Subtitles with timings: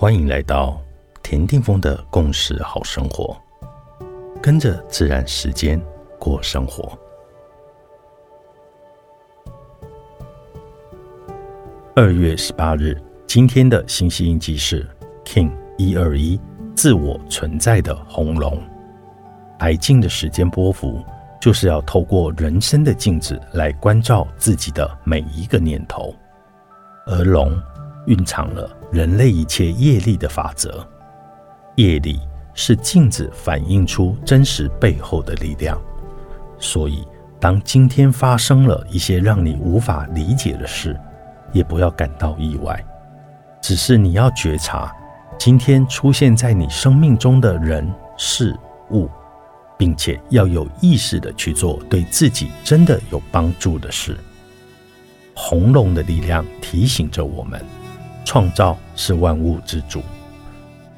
[0.00, 0.80] 欢迎来到
[1.22, 3.36] 田定峰的共识好生活，
[4.40, 5.78] 跟着自然时间
[6.18, 6.98] 过生活。
[11.94, 14.88] 二月十八日，今天的星系印记是
[15.22, 16.40] King 一二一，
[16.74, 18.58] 自我存在的红龙。
[19.58, 21.04] 白镜的时间波幅，
[21.38, 26.14] 就是要透过人生的镜子来关照自己的每一个念头，
[27.04, 27.54] 而龙。
[28.06, 30.86] 蕴藏了人类一切业力的法则，
[31.76, 32.18] 业力
[32.54, 35.80] 是镜子反映出真实背后的力量。
[36.58, 37.06] 所以，
[37.38, 40.98] 当今天发生了一些让你无法理解的事，
[41.52, 42.84] 也不要感到意外，
[43.62, 44.94] 只是你要觉察
[45.38, 48.54] 今天出现在你生命中的人事
[48.90, 49.08] 物，
[49.78, 54.16] 并且要有意识的去做对自己真的有帮助的事。
[55.34, 57.64] 红龙的力量提醒着我们。
[58.32, 60.00] 创造是万物之主，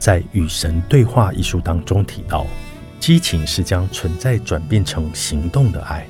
[0.00, 2.44] 在《与神对话》一书当中提到，
[2.98, 6.04] 激情是将存在转变成行动的爱，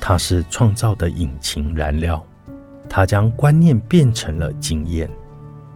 [0.00, 2.24] 它是创造的引擎燃料，
[2.88, 5.10] 它将观念变成了经验。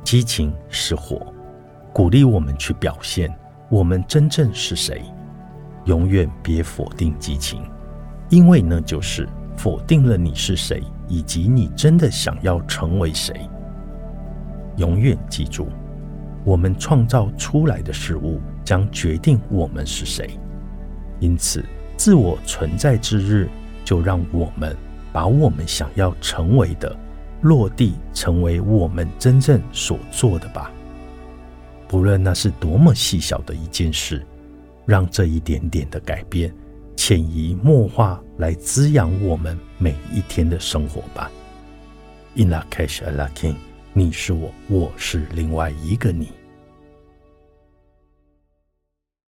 [0.05, 1.21] 激情是火，
[1.93, 3.29] 鼓励我们去表现
[3.69, 5.03] 我们真正是谁。
[5.87, 7.69] 永远别否定激情，
[8.29, 13.35] 因为那就是否定了你是谁，以及你真的想要成为谁。
[14.81, 15.69] 永远记住，
[16.43, 20.31] 我们创造出来的事物将决定我们是谁。
[21.21, 21.63] 因此，
[21.99, 23.47] 自我存在之日，
[23.85, 24.75] 就让我们
[25.13, 26.97] 把我们想要成为的
[27.43, 30.73] 落地，成为我们真正所做的吧。
[31.87, 34.25] 不论那是多么细小的一件事，
[34.87, 36.51] 让这一点点的改变
[36.97, 41.31] 潜移默化来滋养我们每一天的生活吧。
[42.35, 43.57] In a cash, a la king.
[43.93, 46.40] 你是我，我是另外一个你。